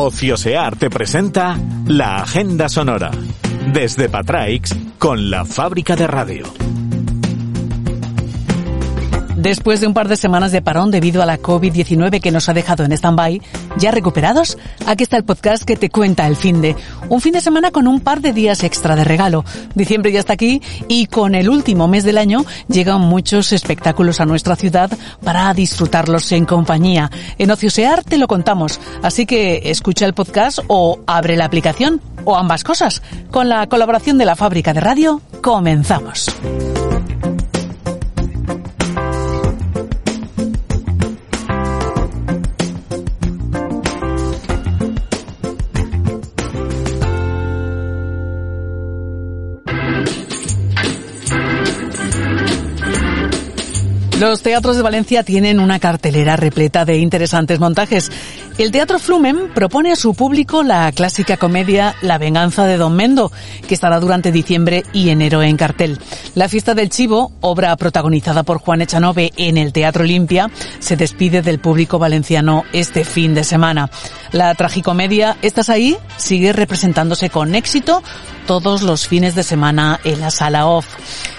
[0.00, 3.10] Ociosear te presenta la Agenda Sonora.
[3.72, 6.44] Desde Patraix con la fábrica de radio.
[9.48, 12.52] Después de un par de semanas de parón debido a la COVID-19 que nos ha
[12.52, 13.40] dejado en stand-by,
[13.78, 14.58] ¿ya recuperados?
[14.84, 16.76] Aquí está el podcast que te cuenta el fin de.
[17.08, 19.46] Un fin de semana con un par de días extra de regalo.
[19.74, 24.26] Diciembre ya está aquí y con el último mes del año llegan muchos espectáculos a
[24.26, 24.90] nuestra ciudad
[25.24, 27.10] para disfrutarlos en compañía.
[27.38, 32.36] En Ociosear te lo contamos, así que escucha el podcast o abre la aplicación o
[32.36, 33.00] ambas cosas.
[33.30, 36.26] Con la colaboración de la fábrica de radio, comenzamos.
[54.18, 58.10] Los teatros de Valencia tienen una cartelera repleta de interesantes montajes.
[58.58, 63.30] El Teatro Flumen propone a su público la clásica comedia La venganza de Don Mendo,
[63.68, 66.00] que estará durante diciembre y enero en cartel.
[66.34, 71.40] La fiesta del Chivo, obra protagonizada por Juan Echanove en el Teatro Olimpia, se despide
[71.40, 73.90] del público valenciano este fin de semana.
[74.32, 78.02] La tragicomedia Estás ahí sigue representándose con éxito
[78.48, 80.86] todos los fines de semana en la sala off.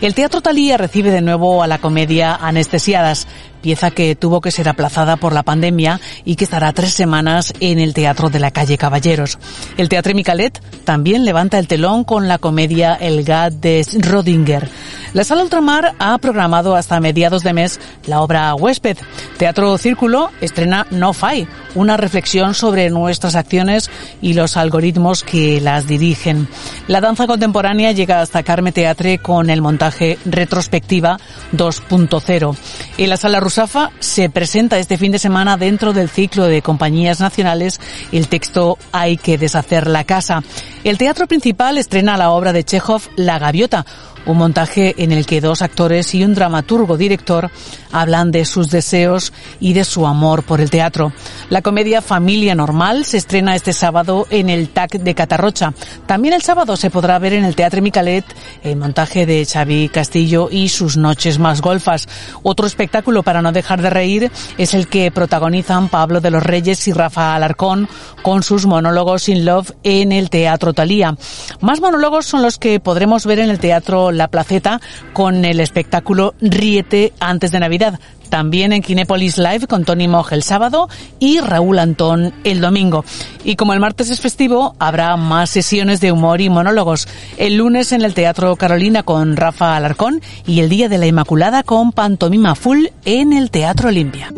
[0.00, 3.28] El Teatro Talía recibe de nuevo a la comedia Anestesiadas,
[3.62, 7.78] pieza que tuvo que ser aplazada por la pandemia y que estará tres semanas en
[7.78, 9.38] el Teatro de la Calle Caballeros.
[9.78, 14.68] El Teatro Micalet también levanta el telón con la comedia El Gad de Rodinger.
[15.14, 18.96] La Sala Ultramar ha programado hasta mediados de mes la obra Huésped.
[19.36, 25.86] Teatro Círculo estrena No Fai, una reflexión sobre nuestras acciones y los algoritmos que las
[25.86, 26.48] dirigen.
[26.88, 31.18] La danza contemporánea llega hasta Carme Teatre con el montaje Retrospectiva
[31.52, 32.56] 2.0.
[32.98, 37.20] En la Sala Rusafa se presenta este fin de semana dentro del ciclo de compañías
[37.20, 37.80] nacionales
[38.12, 40.42] el texto Hay que deshacer la casa.
[40.84, 43.86] El teatro principal estrena la obra de Chekhov La Gaviota,
[44.26, 47.50] un montaje en el que dos actores y un dramaturgo director
[47.92, 51.12] hablan de sus deseos y de su amor por el teatro.
[51.50, 55.74] La comedia Familia Normal se estrena este sábado en el TAC de Catarrocha.
[56.06, 58.24] También el sábado se podrá ver en el Teatro Micalet
[58.62, 62.08] el montaje de Xavi Castillo y sus noches más golfas.
[62.42, 66.88] Otro espectáculo para no dejar de reír es el que protagonizan Pablo de los Reyes
[66.88, 67.88] y Rafa Alarcón
[68.22, 70.71] con sus monólogos in love en el Teatro
[71.60, 74.80] Más monólogos son los que podremos ver en el Teatro La Placeta
[75.12, 77.98] con el espectáculo Riete antes de Navidad.
[78.32, 80.88] También en Kinépolis Live con Tony Moj el sábado
[81.18, 83.04] y Raúl Antón el domingo.
[83.44, 87.08] Y como el martes es festivo, habrá más sesiones de humor y monólogos.
[87.36, 91.62] El lunes en el Teatro Carolina con Rafa Alarcón y el Día de la Inmaculada
[91.62, 94.32] con Pantomima Full en el Teatro Olimpia.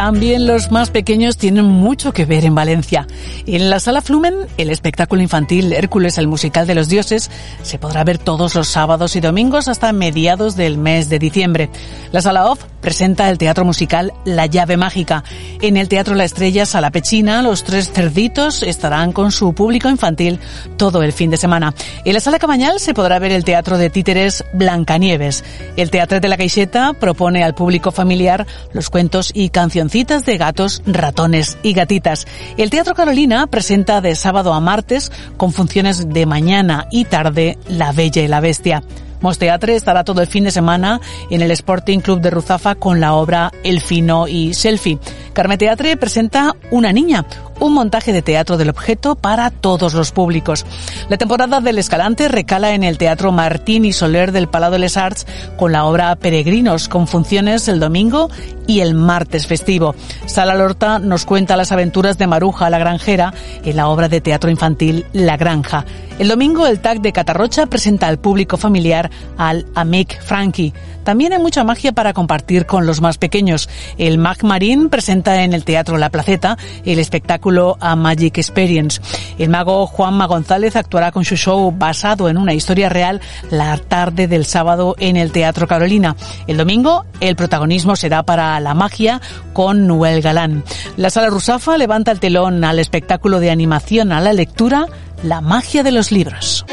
[0.00, 3.06] También los más pequeños tienen mucho que ver en Valencia.
[3.44, 7.30] En la Sala Flumen, el espectáculo infantil Hércules, el musical de los dioses,
[7.60, 11.68] se podrá ver todos los sábados y domingos hasta mediados del mes de diciembre.
[12.12, 15.22] La Sala Off presenta el teatro musical La llave mágica.
[15.60, 20.40] En el Teatro La Estrella Sala Pechina, los tres cerditos estarán con su público infantil
[20.78, 21.74] todo el fin de semana.
[22.06, 25.44] En la Sala Cabañal se podrá ver el teatro de títeres Blancanieves.
[25.76, 29.50] El Teatro de la Caixeta propone al público familiar los cuentos y
[29.90, 32.28] cancioncitas de gatos, ratones y gatitas.
[32.56, 37.90] El Teatro Carolina presenta de sábado a martes, con funciones de mañana y tarde, La
[37.90, 38.84] Bella y la Bestia.
[39.20, 43.14] Mosteatre estará todo el fin de semana en el Sporting Club de Ruzafa con la
[43.14, 45.00] obra El Fino y Selfie.
[45.32, 47.26] Carme Teatre presenta Una Niña,
[47.60, 50.66] un montaje de teatro del objeto para todos los públicos.
[51.08, 54.96] La temporada del Escalante recala en el Teatro Martín y Soler del Palau de les
[54.96, 55.26] Arts
[55.56, 58.30] con la obra Peregrinos, con funciones el domingo
[58.66, 59.94] y el martes festivo.
[60.26, 63.32] Sala Lorta nos cuenta las aventuras de Maruja la Granjera
[63.64, 65.84] en la obra de teatro infantil La Granja.
[66.20, 70.74] El domingo el TAC de Catarrocha presenta al público familiar al Amic Frankie.
[71.02, 73.70] También hay mucha magia para compartir con los más pequeños.
[73.96, 79.00] El Mag Marín presenta en el Teatro La Placeta el espectáculo A Magic Experience.
[79.38, 84.28] El mago Juanma González actuará con su show basado en una historia real la tarde
[84.28, 86.16] del sábado en el Teatro Carolina.
[86.46, 89.22] El domingo el protagonismo será para la magia
[89.54, 90.64] con Noel Galán.
[90.98, 94.86] La Sala Rusafa levanta el telón al espectáculo de animación a la lectura
[95.22, 96.64] la magia de los libros.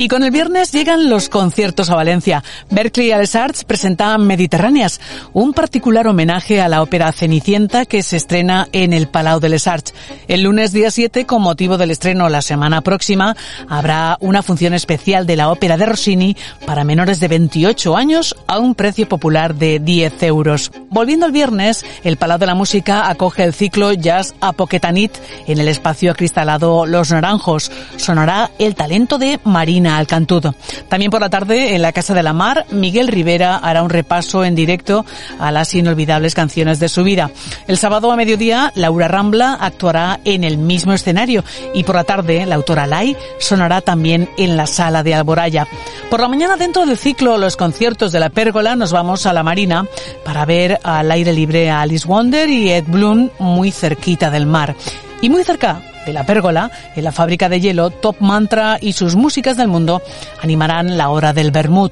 [0.00, 2.42] Y con el viernes llegan los conciertos a Valencia.
[2.70, 4.98] Berkeley Les Arts presenta Mediterráneas,
[5.34, 9.66] un particular homenaje a la ópera Cenicienta que se estrena en el Palau de Les
[9.66, 9.92] Arts.
[10.26, 13.36] El lunes día 7, con motivo del estreno la semana próxima,
[13.68, 18.58] habrá una función especial de la ópera de Rossini para menores de 28 años a
[18.58, 20.72] un precio popular de 10 euros.
[20.88, 25.12] Volviendo al viernes, el Palau de la Música acoge el ciclo Jazz Apoquetanit
[25.46, 27.70] en el espacio acristalado Los Naranjos.
[27.98, 30.54] Sonará el talento de Marina Alcantudo.
[30.88, 34.44] También por la tarde, en la Casa de la Mar, Miguel Rivera hará un repaso
[34.44, 35.04] en directo
[35.38, 37.30] a las inolvidables canciones de su vida.
[37.66, 41.44] El sábado a mediodía, Laura Rambla actuará en el mismo escenario
[41.74, 45.66] y por la tarde, la autora Lai sonará también en la sala de Alboraya.
[46.10, 49.42] Por la mañana, dentro del ciclo Los conciertos de la Pérgola, nos vamos a la
[49.42, 49.86] Marina
[50.24, 54.74] para ver al aire libre a Alice Wonder y Ed Bloom muy cerquita del mar.
[55.22, 59.16] Y muy cerca de la pérgola, en la fábrica de hielo, Top Mantra y sus
[59.16, 60.02] músicas del mundo
[60.42, 61.90] animarán la hora del Bermud.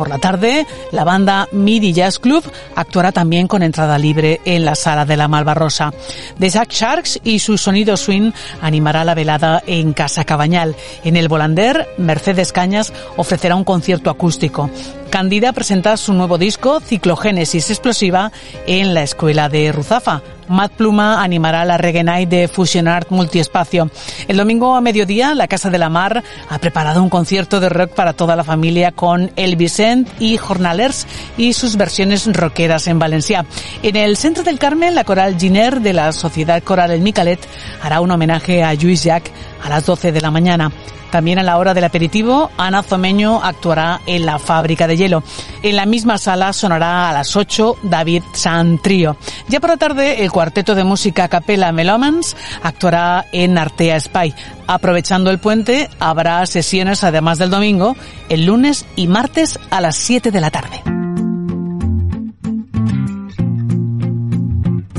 [0.00, 2.42] Por la tarde, la banda Midi Jazz Club
[2.74, 5.92] actuará también con entrada libre en la sala de la Malvarrosa.
[6.38, 10.74] The Jack Sharks y su sonido swing animará la velada en Casa Cabañal.
[11.04, 14.70] En el Volander, Mercedes Cañas ofrecerá un concierto acústico.
[15.10, 18.32] Candida presenta su nuevo disco, Ciclogénesis Explosiva,
[18.66, 20.22] en la Escuela de Ruzafa.
[20.50, 23.88] Matt Pluma animará la Reggae Night de Fusion Art Multiespacio.
[24.26, 27.92] El domingo a mediodía, la Casa de la Mar ha preparado un concierto de rock
[27.92, 31.06] para toda la familia con El Vicent y Jornalers
[31.38, 33.46] y sus versiones rockeras en Valencia.
[33.82, 37.40] En el centro del Carmen, la coral Giner de la Sociedad Coral El Micalet
[37.80, 39.30] hará un homenaje a Luis Jack
[39.62, 40.72] a las 12 de la mañana.
[41.10, 45.24] También a la hora del aperitivo, Ana Zomeño actuará en la fábrica de hielo.
[45.62, 49.16] En la misma sala sonará a las 8 David Santrío.
[49.48, 54.34] Ya por la tarde, el cuarteto de música Capella Melomans actuará en Artea Spy.
[54.66, 57.94] Aprovechando el puente, habrá sesiones además del domingo,
[58.30, 60.99] el lunes y martes a las 7 de la tarde.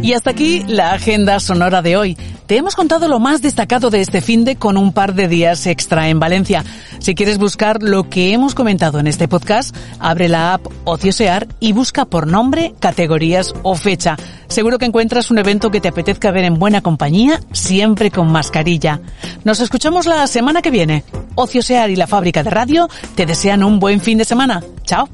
[0.01, 2.17] Y hasta aquí la agenda sonora de hoy.
[2.47, 5.67] Te hemos contado lo más destacado de este fin de con un par de días
[5.67, 6.65] extra en Valencia.
[6.99, 11.73] Si quieres buscar lo que hemos comentado en este podcast, abre la app Ociosear y
[11.73, 14.17] busca por nombre, categorías o fecha.
[14.47, 18.99] Seguro que encuentras un evento que te apetezca ver en buena compañía, siempre con mascarilla.
[19.43, 21.03] Nos escuchamos la semana que viene.
[21.35, 24.61] Ociosear y la fábrica de radio te desean un buen fin de semana.
[24.83, 25.07] Chao.